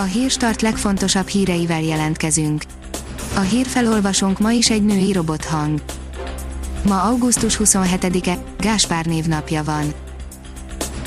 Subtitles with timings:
[0.00, 2.62] A hírstart legfontosabb híreivel jelentkezünk.
[3.34, 5.82] A hírfelolvasónk ma is egy női robothang.
[6.86, 9.92] Ma augusztus 27-e, Gáspár névnapja van.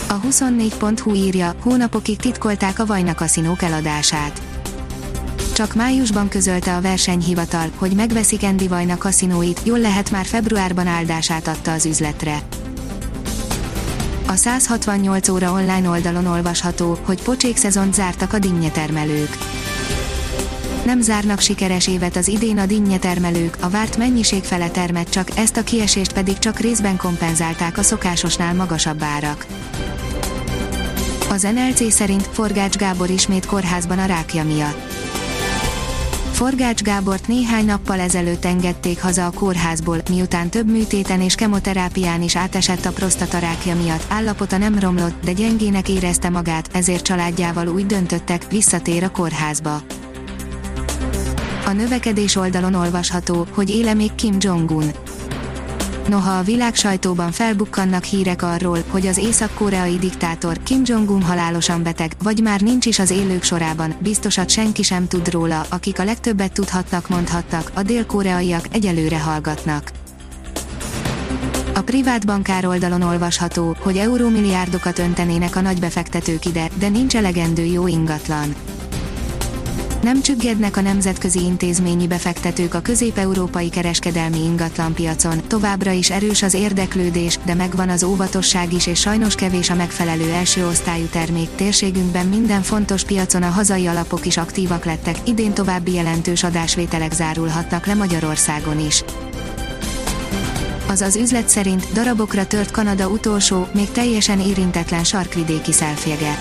[0.09, 4.41] A 24.hu írja, hónapokig titkolták a Vajna kaszinók eladását.
[5.53, 11.47] Csak májusban közölte a versenyhivatal, hogy megveszik Andy Vajna kaszinóit, jól lehet már februárban áldását
[11.47, 12.41] adta az üzletre.
[14.31, 18.39] A 168 óra online oldalon olvasható, hogy pocsék szezont zártak a
[18.73, 19.37] termelők.
[20.85, 25.57] Nem zárnak sikeres évet az idén a termelők, a várt mennyiség fele termet csak, ezt
[25.57, 29.45] a kiesést pedig csak részben kompenzálták a szokásosnál magasabb árak.
[31.29, 34.90] Az NLC szerint Forgács Gábor ismét kórházban a rákja miatt.
[36.41, 42.35] Forgács Gábort néhány nappal ezelőtt engedték haza a kórházból, miután több műtéten és kemoterápián is
[42.35, 44.05] átesett a prostatarákja miatt.
[44.09, 49.81] Állapota nem romlott, de gyengének érezte magát, ezért családjával úgy döntöttek, visszatér a kórházba.
[51.65, 54.91] A növekedés oldalon olvasható, hogy éle még Kim Jong-un.
[56.11, 62.11] Noha a világ sajtóban felbukkannak hírek arról, hogy az észak-koreai diktátor Kim Jong-un halálosan beteg,
[62.23, 66.51] vagy már nincs is az élők sorában, biztosat senki sem tud róla, akik a legtöbbet
[66.51, 69.91] tudhatnak mondhattak, a dél-koreaiak egyelőre hallgatnak.
[71.73, 77.87] A privát bankár oldalon olvasható, hogy eurómilliárdokat öntenének a nagybefektetők ide, de nincs elegendő jó
[77.87, 78.55] ingatlan
[80.01, 87.39] nem csüggednek a nemzetközi intézményi befektetők a közép-európai kereskedelmi ingatlanpiacon, továbbra is erős az érdeklődés,
[87.45, 91.49] de megvan az óvatosság is és sajnos kevés a megfelelő első osztályú termék.
[91.55, 97.85] Térségünkben minden fontos piacon a hazai alapok is aktívak lettek, idén további jelentős adásvételek zárulhatnak
[97.85, 99.03] le Magyarországon is.
[100.87, 106.37] Az az üzlet szerint darabokra tört Kanada utolsó, még teljesen érintetlen sarkvidéki szelfjege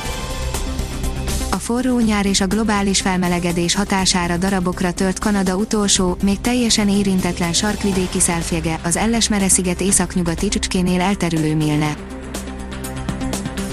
[1.50, 7.52] a forró nyár és a globális felmelegedés hatására darabokra tört Kanada utolsó, még teljesen érintetlen
[7.52, 11.96] sarkvidéki szelfjege, az Ellesmere-sziget északnyugati csücskénél elterülő Milne.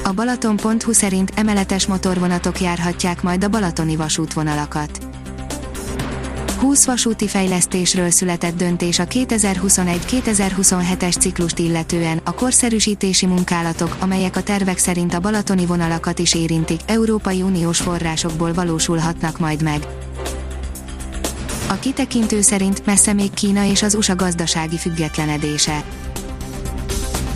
[0.04, 5.07] A Balaton.hu szerint emeletes motorvonatok járhatják majd a balatoni vasútvonalakat.
[6.58, 14.78] 20 vasúti fejlesztésről született döntés a 2021-2027-es ciklust illetően, a korszerűsítési munkálatok, amelyek a tervek
[14.78, 19.88] szerint a balatoni vonalakat is érintik, Európai Uniós forrásokból valósulhatnak majd meg.
[21.70, 25.84] A kitekintő szerint messze még Kína és az USA gazdasági függetlenedése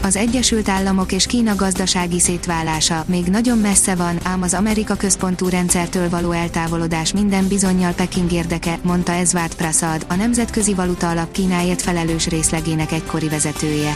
[0.01, 5.49] az Egyesült Államok és Kína gazdasági szétválása még nagyon messze van, ám az Amerika központú
[5.49, 11.81] rendszertől való eltávolodás minden bizonyal Peking érdeke, mondta Ezvárd Prasad, a Nemzetközi Valuta Alap Kínáért
[11.81, 13.95] felelős részlegének egykori vezetője.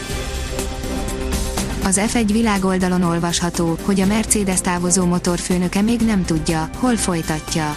[1.84, 7.76] Az F1 világoldalon olvasható, hogy a Mercedes távozó motorfőnöke még nem tudja, hol folytatja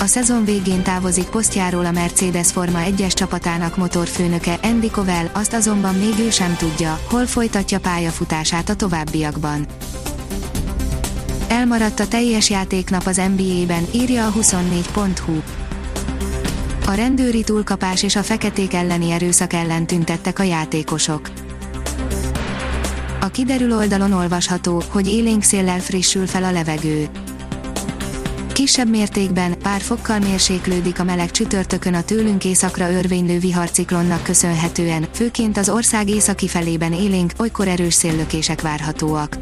[0.00, 5.94] a szezon végén távozik posztjáról a Mercedes Forma 1-es csapatának motorfőnöke Andy Covell, azt azonban
[5.94, 9.66] még ő sem tudja, hol folytatja pályafutását a továbbiakban.
[11.48, 15.40] Elmaradt a teljes játéknap az NBA-ben, írja a 24.hu.
[16.86, 21.30] A rendőri túlkapás és a feketék elleni erőszak ellen tüntettek a játékosok.
[23.20, 27.08] A kiderül oldalon olvasható, hogy élénk széllel frissül fel a levegő.
[28.64, 35.56] Kisebb mértékben, pár fokkal mérséklődik a meleg csütörtökön a tőlünk északra örvénylő viharciklonnak köszönhetően, főként
[35.56, 39.38] az ország északi felében élénk, olykor erős széllökések várhatóak.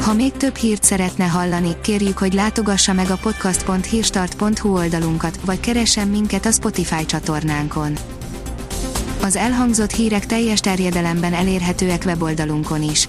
[0.00, 6.08] Ha még több hírt szeretne hallani, kérjük, hogy látogassa meg a podcast.hírstart.hu oldalunkat, vagy keressen
[6.08, 7.92] minket a Spotify csatornánkon.
[9.22, 13.08] Az elhangzott hírek teljes terjedelemben elérhetőek weboldalunkon is.